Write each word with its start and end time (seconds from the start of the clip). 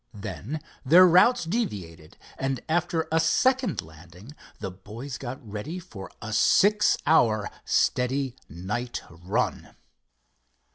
Then 0.15 0.63
their 0.83 1.05
routes 1.05 1.43
deviated, 1.45 2.17
and 2.39 2.59
after 2.67 3.07
a 3.11 3.19
second 3.19 3.83
landing 3.83 4.33
the 4.59 4.71
boys 4.71 5.19
got 5.19 5.37
ready 5.47 5.77
for 5.77 6.09
a 6.23 6.33
six 6.33 6.97
hour 7.05 7.47
steady 7.65 8.35
night 8.49 9.03
run. 9.11 9.75